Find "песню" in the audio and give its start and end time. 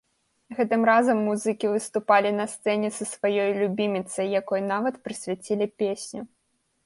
5.83-6.21